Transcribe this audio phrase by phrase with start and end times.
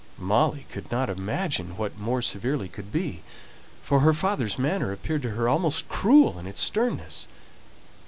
[0.17, 3.21] "]Molly could not imagine what "more severely" could be,
[3.83, 7.27] for her father's manner appeared to her almost cruel in its sternness.